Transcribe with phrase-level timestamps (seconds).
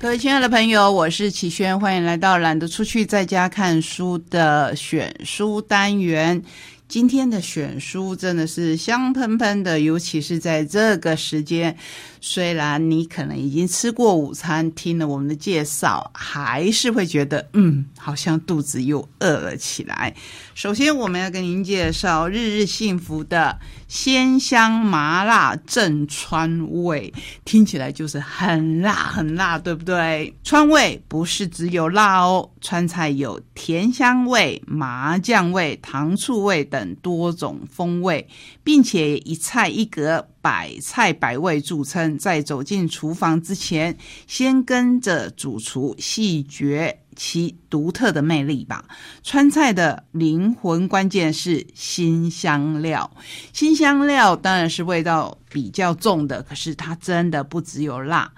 [0.00, 6.42] 各位亲爱的朋友，我是齐轩，欢迎来到懒得出去在家看书的选书单元。
[6.88, 11.76] 今天的选书真的是香喷喷的，尤其是在这个时间。
[12.20, 20.14] 虽然你可能已经吃过午餐，听了我们的介绍，还是会觉得，嗯，好像肚子又饿了起来。
[20.54, 23.58] 首先，我们要跟您介绍日日幸福的
[23.88, 27.12] 鲜香麻辣正川味，
[27.44, 30.34] 听起来就是很辣很辣，对不对？
[30.44, 38.28] 川味不是只有辣哦，川菜有甜香味、麻酱味、糖醋味等多种风味，
[38.62, 40.28] 并且一菜一格。
[40.42, 48.84] 百菜百味著称，在走进厨房之前，先跟着主厨细嚼其独特的魅力吧。
[49.22, 53.10] 川菜的灵魂关键是新香料，
[53.52, 58.32] 新香料当然是味道比较重的，可是它真的不只有辣。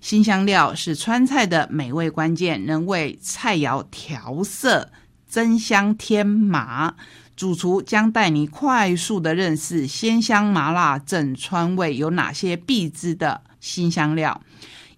[0.00, 4.92] 新香料是川菜的美味关键，能为菜肴调色、
[5.26, 6.94] 增香添麻。
[7.38, 14.42] 主厨将带你快速的认识鲜香麻辣正川味有哪些必知的新香料，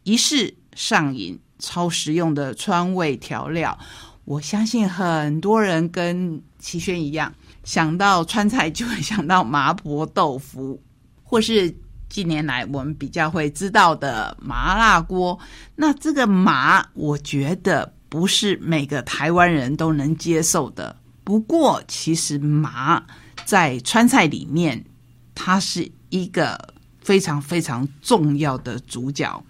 [0.05, 3.79] 一试上瘾，超实用的川味调料。
[4.25, 7.31] 我相信很多人跟齐轩一样，
[7.63, 10.81] 想到川菜就会想到麻婆豆腐，
[11.23, 11.71] 或是
[12.09, 15.39] 近年来我们比较会知道的麻辣锅。
[15.77, 20.97] 那这个麻，我觉得不是每个台湾人都能接受的。
[21.31, 23.05] 不过，其实麻
[23.45, 24.85] 在川菜里面，
[25.33, 29.45] 它是一个非常非常重要的主角。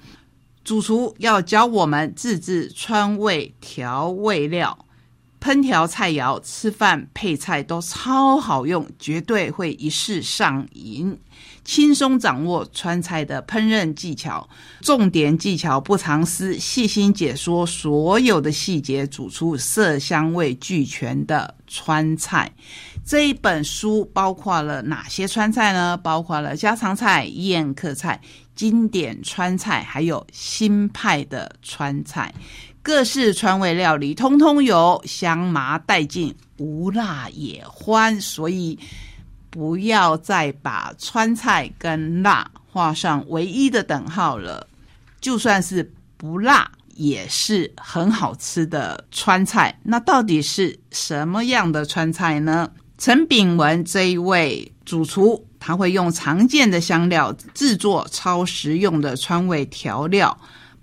[0.62, 4.84] 主厨要教我们自制川味调味料，
[5.40, 11.18] 烹调菜肴、吃饭配菜都超好用，绝对会一试上瘾。
[11.64, 14.48] 轻松掌握川菜的烹饪技巧，
[14.80, 22.52] 重点技巧不藏私，细心解说所有的细节，煮出色香味俱全的川菜。
[23.04, 25.96] 这一本书包括了哪些川菜呢？
[25.96, 28.20] 包括了家常菜、宴客菜、
[28.60, 32.34] 经典川菜，还有新派的川菜，
[32.82, 38.78] 各式川味料理通通有，香麻带劲，无辣也欢，所以。
[39.48, 44.68] 不要再把川菜跟辣画上唯一的等号了。
[45.20, 49.80] 就算是不辣，也是很好吃的川菜。
[49.82, 52.70] 那到底是什么样的川菜呢？
[52.98, 60.36] 陈炳文这一位主厨，他会用常见的香料制作超实用的川味调料，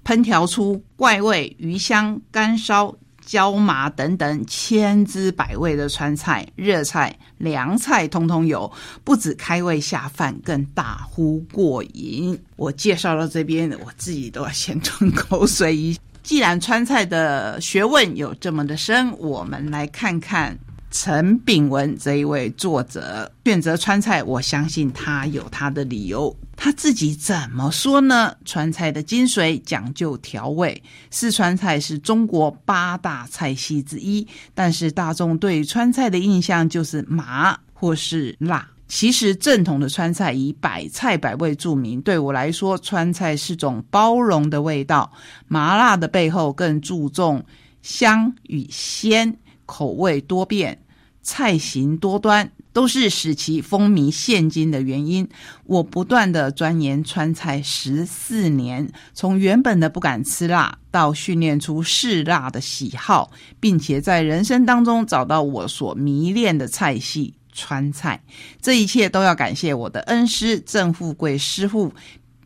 [0.05, 2.95] 烹调出怪味鱼香干烧。
[3.25, 8.71] 椒麻等等千滋百味的川菜、热菜、凉菜，通通有，
[9.03, 12.39] 不止开胃下饭，更大呼过瘾。
[12.55, 15.75] 我介绍到这边，我自己都要先吞口水。
[15.75, 20.57] 一既然川菜的学问有这么的深，我们来看看。
[20.89, 26.35] 陈炳文这一位作者选择川菜，我相信他有他的理由。
[26.55, 28.33] 他自己怎么说呢？
[28.45, 30.81] 川菜的精髓讲究调味，
[31.11, 38.67] 四川菜是中国八大菜系之一，但是大众对川菜的印象就是麻或是辣。
[38.87, 42.01] 其实正统的川菜以百菜百味著名。
[42.01, 45.11] 对我来说，川菜是种包容的味道，
[45.47, 47.43] 麻辣的背后更注重
[47.81, 49.37] 香与鲜。
[49.67, 50.79] 口味多变，
[51.22, 55.29] 菜型多端，都是使其风靡现今的原因。
[55.66, 63.29] 我不断的钻研川菜十四年，从原本的不敢吃辣，到训练出嗜辣的喜好，
[63.59, 68.23] 并且在人生当中找到我所迷恋的菜系川菜。
[68.61, 71.94] 这一切都要感谢我的恩师郑富贵师傅。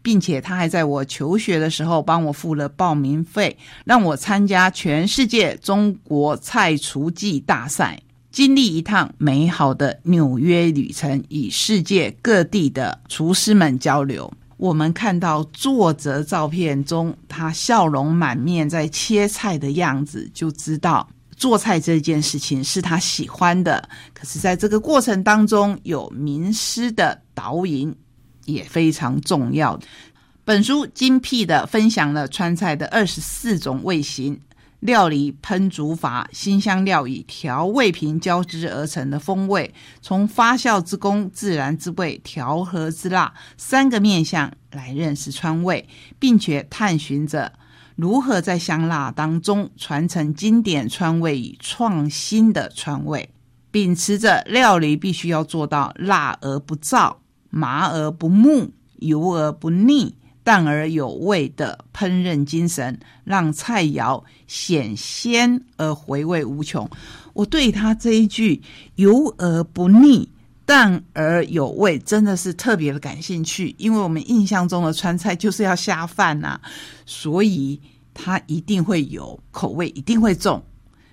[0.02, 8.02] 并且他还在我求学的时候帮我付了报名费，让我参加全世界中国菜厨技大赛，
[8.32, 14.32] 经历一趟美好的纽约旅程，与世界各地的厨师们交流。
[14.58, 23.90] 我们看到作者照片中他笑容满面在切菜的样子，就知道做菜这件事情是他喜欢的。
[24.14, 27.96] 可是，在这个过程当中，有名师的导引。
[28.46, 29.80] 也非常重要。
[30.44, 34.42] 本书精辟的分享了川菜的二十四种味型、
[34.80, 45.88] 料理烹煮法、新香料与调味品交织而成的风味，从发酵之功、自然之味、调和之辣三个面向来认识川味，
[46.18, 47.54] 并且探寻着
[47.96, 53.30] 如何在香辣当中传承经典川味与创新的川味，
[53.70, 57.18] 秉持着料理必须要做到辣而不燥。
[57.52, 66.90] 麻而不木，油而不腻，淡而有味的烹饪精神，让菜肴显鲜而回味无穷。
[67.34, 68.62] 我对他这一句
[68.96, 70.28] “油而不腻，
[70.66, 76.60] 淡而有味”真的是特别的感兴趣，因为我们印象中的川菜就是要下饭呐，
[77.06, 77.80] 所以
[78.14, 80.64] 它一定会有口味，一定会重。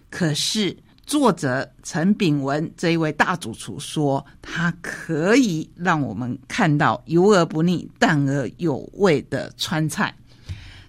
[0.08, 0.76] 可是。
[1.08, 10.14] 作者陈炳文这一位大主厨说，他可以让我们看到油而不腻、淡而有味的川菜。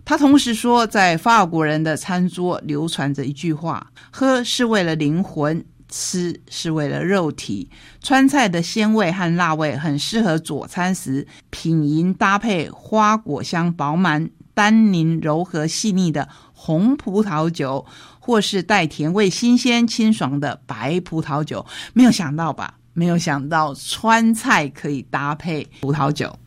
[0.04, 7.70] 他同时说，在法国人的餐桌流传着一句话：喝是为了灵魂，吃是为了肉体。
[8.02, 17.86] 川菜的鲜味和辣味很适合佐餐时品饮，搭配花果香饱满、单宁柔和细腻的红葡萄酒。
[18.20, 22.76] 或是带甜味、新鲜清爽的白葡萄酒，没有想到吧？
[22.94, 26.38] 没有想到川菜可以搭配葡萄酒。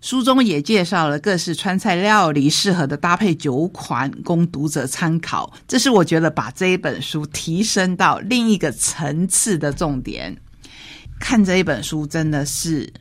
[0.00, 5.52] 书中也介绍了各式川菜料理适合的搭配酒款，供读者参考。
[5.66, 10.36] 这是我觉得把这一本书提升到另一个层次的重点。
[11.18, 12.92] 看这一本书真的是。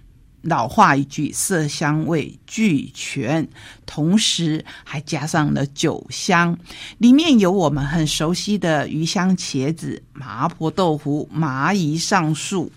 [0.45, 3.47] 老话一句，色香味俱全，
[3.85, 6.55] 同时还加上了酒香。
[6.99, 12.71] 里面有我们很熟悉的鱼香茄子、麻婆豆腐、麻姨上树。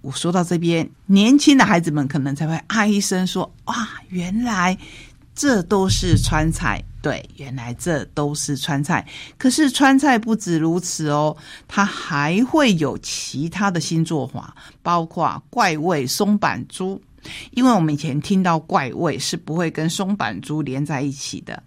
[0.00, 4.76] 我说到这边，年轻的孩子们可能才会啊一声说：“哇，原来
[5.32, 9.04] 这都是川菜。”对，原来这都是川菜。
[9.36, 11.36] 可是川菜不止如此哦，
[11.66, 17.00] 它还会有其他的新做法，包括怪味松板猪。
[17.52, 21.62] 因为我们以前听到怪味是不会跟松板猪连在一起的，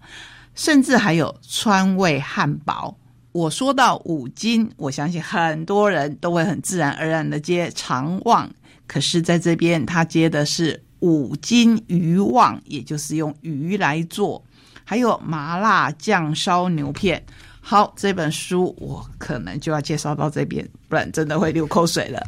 [0.54, 2.96] 甚至还有川味汉堡。
[3.32, 8.50] 我说到五金，我相信很多人都会很自然而然的接长旺，
[8.86, 14.42] 可是在这边他接的是五金鱼旺，也就是用鱼来做，
[14.84, 17.22] 还有麻辣酱烧牛片。
[17.60, 22.22] 好，这本书我可能就要介绍到这边，不然真的会流口水了。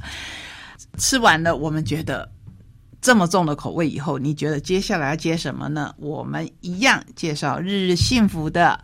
[0.99, 2.29] 吃完了，我们觉得。
[3.01, 5.95] 这么重的口味以后，你觉得接下来要接什么呢？
[5.99, 8.81] 我们一样介绍日日幸福的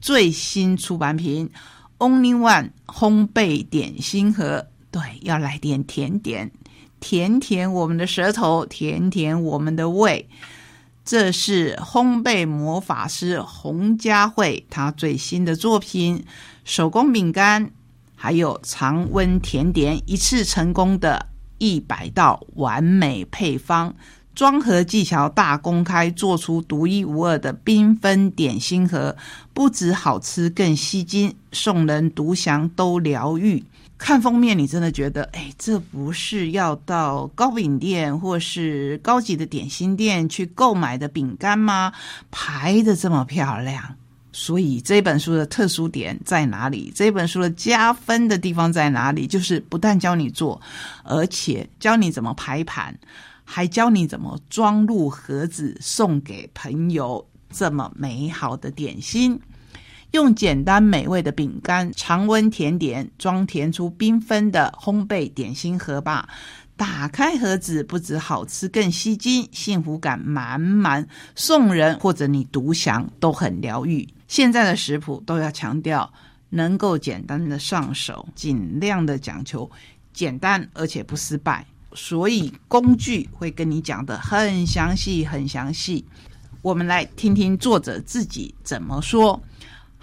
[0.00, 1.50] 最新出版品
[1.98, 4.66] Only One 烘焙点心盒。
[4.90, 6.52] 对，要来点甜点，
[7.00, 10.28] 甜甜我们的舌头，甜甜我们的胃。
[11.04, 16.24] 这是烘焙魔法师洪佳慧她最新的作品，
[16.64, 17.70] 手工饼干
[18.14, 21.26] 还有常温甜点，一次成功的。
[21.58, 23.92] 一百道完美配方，
[24.34, 29.16] 装盒技巧大公开，做出独一无二的缤纷点心盒，
[29.52, 33.64] 不止好吃，更吸睛，送人独享都疗愈。
[33.96, 41.92] 看封面，你真的觉得，哎，这不是要到糕饼店或是高级的点心店去购买的饼干吗？
[42.30, 43.96] 排的这么漂亮。
[44.34, 46.92] 所以这本书的特殊点在哪里？
[46.94, 49.26] 这本书的加分的地方在哪里？
[49.26, 50.60] 就是不但教你做，
[51.04, 52.94] 而且教你怎么排盘，
[53.44, 57.24] 还教你怎么装入盒子送给朋友。
[57.56, 59.38] 这么美好的点心，
[60.14, 66.28] 用简单美味的饼干、常温甜点装填出缤纷的烘焙点心盒吧。
[66.76, 71.04] 打开盒子，不止好吃，更吸睛，幸福感满满。
[71.34, 74.08] 送人或者你独享都很疗愈。
[74.28, 76.08] 现在的食谱都要强调
[76.50, 79.68] 能够简单的上手，尽量的讲求
[80.12, 81.66] 简单而且不失败。
[81.92, 86.04] 所以工具会跟你讲的很详细，很详细。
[86.62, 89.42] 我们来听听作者自己怎么说。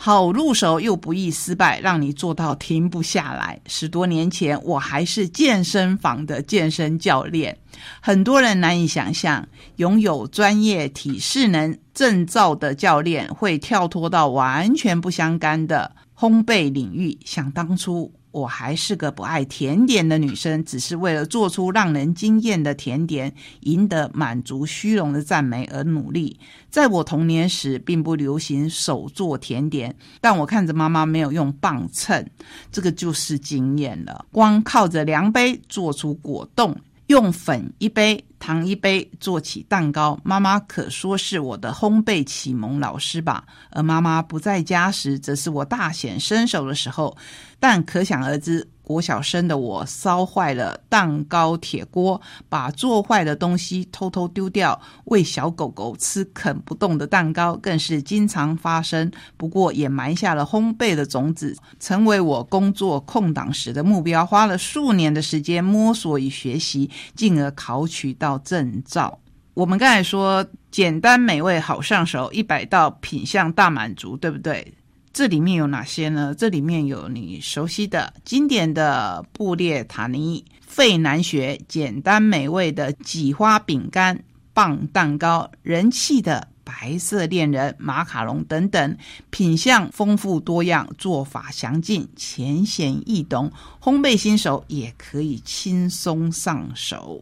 [0.04, 3.62] 好入手又不易失败，让你做到停不下来。
[3.68, 7.56] 十多年前，我还是健身房的健身教练。
[8.02, 17.20] 很多人难以想象，拥有专业体适能证照的教练会跳脱到完全不相干的烘焙领域。
[17.24, 18.12] 想当初。
[18.32, 26.40] 我还是个不爱甜点的女生，只是为了做出让人惊艳的甜点，赢得满足虚荣的赞美而努力。
[26.70, 32.26] 在我童年时，并不流行手做甜点，但我看着妈妈没有用磅秤，
[32.72, 34.26] 这个就是经验了。
[34.32, 36.76] 光靠着量杯做出果冻，
[37.12, 38.24] 用粉一杯。
[38.40, 43.44] 糖一杯，做起蛋糕，妈妈可说是我的烘焙启蒙老师吧。
[43.70, 47.16] 而妈妈不在家时，则是我大显身手的时候。
[47.60, 48.68] 但可想而知。
[48.84, 52.20] 国小生的我烧坏了蛋糕铁锅，
[52.50, 59.10] 把做坏的东西偷偷丢掉，喂小狗狗吃啃不动的蛋糕，更是经常发生。
[59.38, 64.26] 不过也埋下了烘焙的种子，成为我工作空档时的目标。
[64.26, 69.20] 花了数年的时间摸索与学习，进而考取到证照。
[69.54, 74.74] 我们刚才说简单美味好上手，一百道品相大满足，对不对？
[75.14, 76.34] 这里面有哪些呢？
[76.38, 88.98] 这里面有你熟悉的经典的布列塔尼、费南学简单美味的挤花饼干、棒蛋糕，人气的白色恋人马卡龙等等，
[89.30, 93.52] 品相丰富多样，做法详尽，浅显易懂，
[93.82, 97.22] 烘焙新手也可以轻松上手。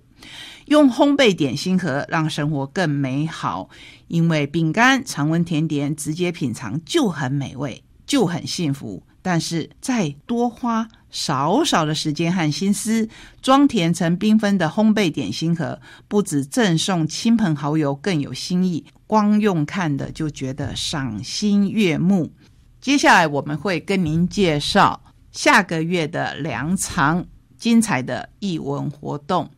[0.65, 3.67] 用烘焙点心盒让生活更美好，
[4.09, 9.01] 因为饼干、常温甜点直接品尝就很美味，就很幸福。
[9.21, 13.07] 但是再多花少少的时间和心思，
[13.41, 18.85] 装填成缤纷的烘焙点心盒，不止赠送亲朋好友，更有新意。
[19.05, 22.31] 光用看的就觉得赏心悦目。
[22.79, 25.01] 接下来我们会跟您介绍
[25.31, 27.25] 下个月的两场
[27.57, 29.49] 精彩的艺文活动。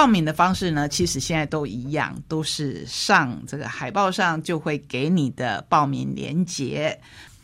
[0.00, 6.98] 报名的方式呢，其实现在都一样，都是上这个海报上就会给你的报名链接。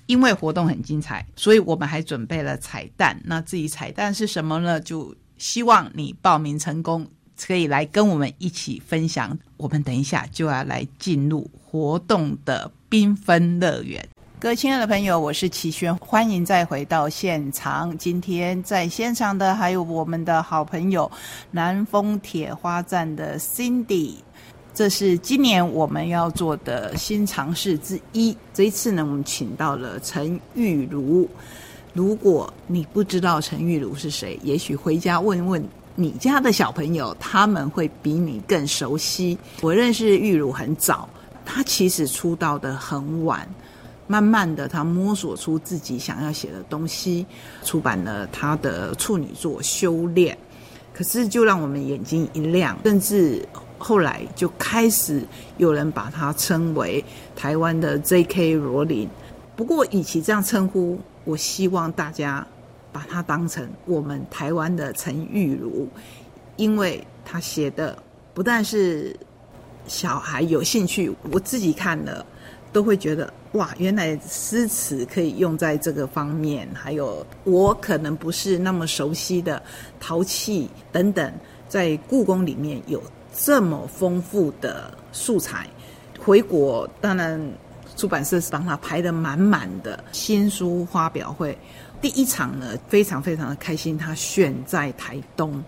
[0.07, 3.21] 因为活动很精彩，所以我们还准备了彩蛋。
[3.27, 4.81] 那至于彩蛋是什么呢？
[4.81, 7.07] 就希望你报名成功，
[7.39, 9.39] 可以来跟我们一起分享。
[9.59, 14.09] 我们等一下就要来进入活动的缤纷乐园。
[14.39, 17.97] 各位亲爱的朋友，我是齐轩，欢迎再回到现场。
[17.97, 21.11] 今天在现场的还有我们的好朋友
[21.51, 24.17] 南丰铁花站的 Cindy，
[24.75, 28.37] 这是今年我们要做的新尝试之一。
[28.53, 31.27] 这一次呢，我们请到了陈玉茹。
[31.95, 39.39] 如果你不知道陈玉茹是谁，也许回家问问你家的小朋友，他们会比你更熟悉。
[39.63, 41.09] 我认识玉茹很早，
[41.43, 43.49] 她其实出道的很晚。
[44.07, 47.27] 慢慢的，他摸索出自己想要写的东西，
[47.65, 50.35] 出版了他的处女作《修炼》。
[50.97, 53.47] 可是，就让我们眼睛一亮，甚至
[53.77, 55.23] 后来就开始
[55.59, 58.55] 有人把他称为台湾的 J.K.
[58.55, 59.07] 罗琳。
[59.55, 62.47] 不过，与其这样称呼，我希望大家
[62.93, 65.87] 把他当成我们台湾的陈玉如，
[66.57, 67.99] 因为他写的
[68.33, 69.15] 不但是
[69.87, 72.25] 小孩有兴趣，我自己看了。
[72.77, 76.69] 都会觉得哇，原来诗词可以用在这个方面。
[76.75, 79.63] 还有我可能不是那么熟悉的
[79.99, 81.33] 陶器等等，
[81.71, 83.03] 在故宫里面有
[83.35, 85.67] 这么丰富的素材。
[86.23, 87.41] 回国当然
[87.97, 91.57] 出版社是帮他排的满满的新书发表会。
[92.03, 95.65] 第一场呢，非常非常的开心，他选在台东，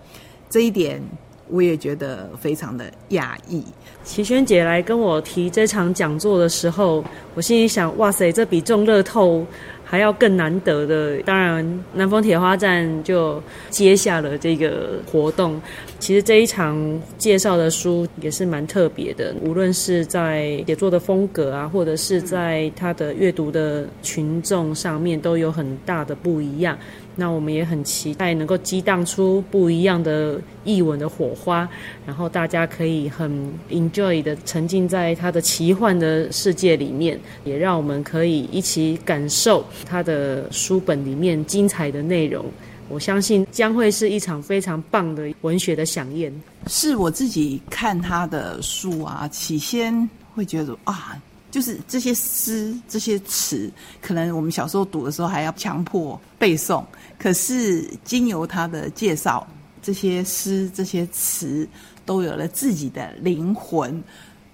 [0.50, 1.02] 这一点。
[1.50, 3.64] 我也觉得非常的讶异。
[4.04, 9.44] 齐轩姐来跟我提这场讲座的时候，我心里想：哇塞，这比中乐透
[9.84, 11.18] 还要更难得的。
[11.22, 15.60] 当然，南方铁花站就接下了这个活动。
[15.98, 16.78] 其实这一场
[17.18, 26.78] 介绍的书也是蛮特别的，无论是在写作的风格啊，或者是在他的阅读的群众上面，都有很大的不一样。
[27.20, 31.68] 那我们也很期待能够激荡出不一样的译文的火花，
[32.06, 42.46] 然后大家可以很 enjoy 的沉浸在它的奇幻的世界里面，也让我们可以一起感受它的书本里面精彩的内容。
[42.88, 46.32] 我相信将会是一场非常棒的文学的飨宴。
[46.68, 51.20] 是我自己看他的书啊，起先会觉得啊。
[51.50, 53.70] 就是这些诗、这些词，
[54.02, 56.84] 可能我们小时候读的时候还要强迫背诵。
[57.18, 59.46] 可是经由他的介绍，
[59.82, 61.66] 这些诗、这些词
[62.04, 64.02] 都有了自己的灵魂，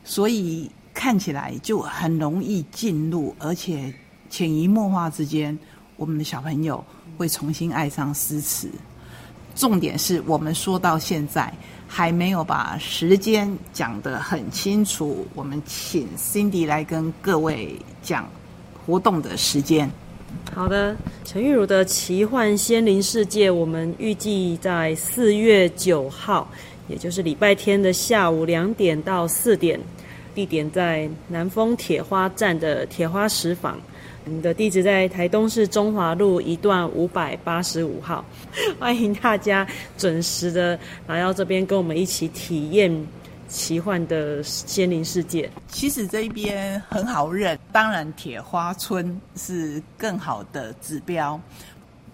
[0.04, 3.92] 所以看起来就很容易进入，而且
[4.30, 5.58] 潜移默化之间，
[5.96, 6.84] 我们的小朋友
[7.18, 8.70] 会重新爱上诗词。
[9.54, 11.52] 重点是我们说到现在。
[11.86, 18.28] 还没有把时间讲得很清楚，我们请 Cindy 来跟各位讲
[18.84, 19.88] 活动的时间。
[20.52, 26.48] 好的，陈玉茹的奇幻仙灵世界，我们预计在四月九号，
[26.88, 29.78] 也就是礼拜天的下午两点到四点，
[30.34, 33.78] 地点在南丰铁花站的铁花石坊。
[34.26, 38.24] 你的地址在台东市中华路一段五百八十五号，
[38.80, 39.66] 欢迎大家
[39.98, 43.06] 准时的来到这边，跟我们一起体验
[43.48, 45.50] 奇幻的仙灵世界。
[45.68, 51.38] 其实这一边很好认，当然铁花村是更好的指标。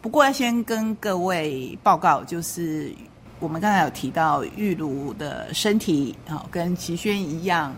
[0.03, 2.91] 不过要先跟各位报告，就是
[3.39, 7.73] 我们刚才有提到玉茹的身体，好跟齐轩一样，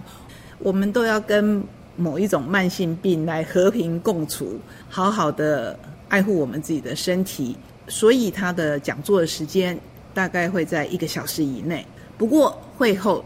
[0.59, 1.63] 我们都要跟。
[1.97, 4.59] 某一种慢性病来和平共处，
[4.89, 7.57] 好好的爱护我们自己的身体。
[7.89, 9.79] 所以他的讲座的时间
[10.15, 11.85] 大概会在一个小时以内。
[12.17, 13.25] 不过会后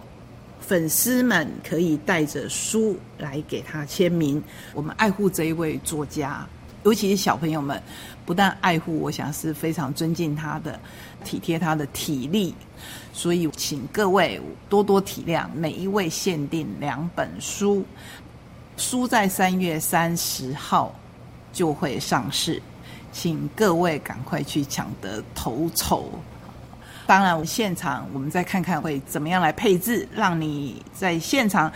[0.61, 4.42] 粉丝们可以带着书来给他签名。
[4.73, 6.46] 我们爱护这一位作家，
[6.85, 7.80] 尤其是小朋友们，
[8.25, 10.80] 不但爱护，我想是非常尊敬他的，
[11.23, 12.54] 体贴他的体力。
[13.12, 17.85] 所以，请各位多多体谅，每一位限定两本书，
[18.76, 20.95] 书在三月三十号
[21.52, 22.62] 就会上市，
[23.12, 26.11] 请各位赶快去抢得头筹。
[27.06, 31.73] 当然，现场我们再看看会怎么样来配置，让你在现场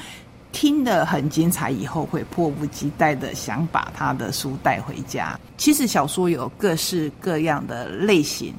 [0.52, 5.38] 听得很精彩，以后会迫不及待的想把他的书带回家。
[5.56, 8.54] 其实小说有各式各样的类型，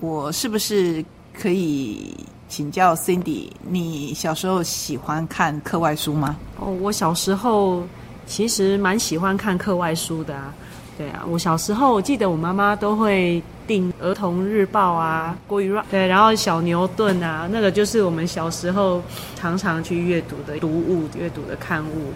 [0.00, 1.04] 我是不是？
[1.38, 2.16] 可以
[2.48, 6.36] 请教 Cindy，你小时候喜欢看课外书吗？
[6.58, 7.82] 哦，我小时候
[8.26, 10.54] 其实蛮喜欢看课外书的啊。
[10.96, 19.02] 对啊，我小时候我记得我妈妈都会订《儿童日报》啊，《国语对，然后《小牛顿》啊，那个就是我们小时候
[19.34, 22.12] 常常去阅读的读物、阅读的刊物。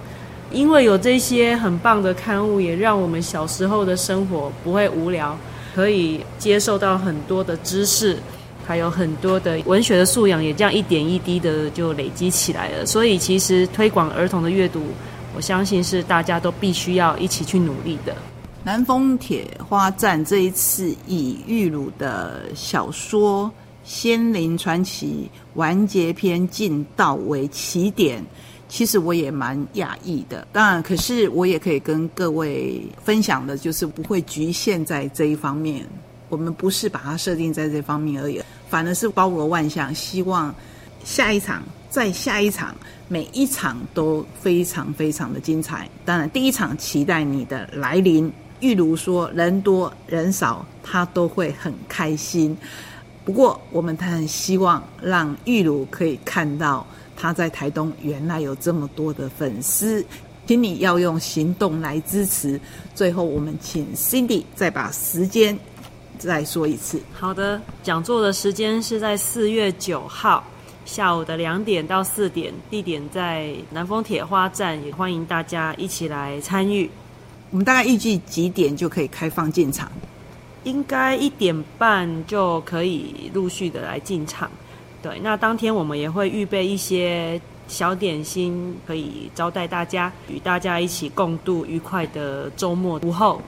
[0.51, 5.37] 因为有这些很棒的刊物，也让我们小时候的生活不会无聊，
[5.75, 8.19] 可以接受到很多的知识。
[8.71, 12.87] 还有很多的文学的素养，也这样一点一滴的就累积起来了。
[12.87, 14.81] 所以，其实推广儿童的阅读，
[15.35, 18.15] 我相信是大家都必须要一起去努力的。
[18.63, 23.47] 南风铁花站这一次以玉鲁的小说
[23.83, 28.25] 《仙灵传奇》完结篇进道为起点，
[28.69, 30.47] 其实我也蛮讶异的。
[30.53, 35.85] 当然，可是我也可以跟各位分享的，就是不会局限在这一方面。
[36.29, 40.55] 我们不是把它设定在这方面而已，反而是包罗万象，希望
[41.05, 42.75] 下一场、再下一场，
[43.09, 45.89] 每一场都非常非常的精彩。
[46.05, 52.57] 当然，第一场期待你的来临，玉如说人多人少，他都会很开心。
[53.25, 56.87] 不过，我们很希望让玉如可以看到
[57.17, 60.05] 他在台东原来有这么多的粉丝，
[60.47, 62.61] 请你要用行动来支持。
[62.95, 65.59] 最后，我们请 Cindy 再把时间。
[66.29, 70.45] 再说一次，好的，讲座的时间是在四月九号
[70.85, 76.91] 下午的两点到四点，地点在南丰铁花站，也欢迎大家一起来参与。
[77.51, 79.91] 我们大概预计几点就可以开放进场？
[80.65, 84.51] 应该一点半就可以陆续的来进场。
[85.03, 93.41] 对，那当天我们也会预备一些小点心，可以招待大家，与大家一起共度愉快的周末午后。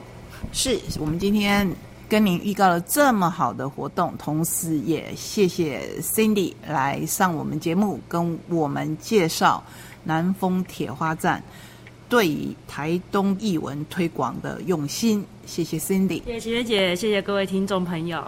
[0.51, 1.69] 是我们今天。
[2.13, 9.63] 跟您预告了这么好的活动，同时也谢谢 Cindy 来上我们节目，跟我们介绍
[10.03, 11.41] 南丰铁花站
[12.07, 15.25] 对于台东艺文推广的用心。
[15.47, 18.23] 谢谢 Cindy，谢谢姐，谢谢各位听众朋友。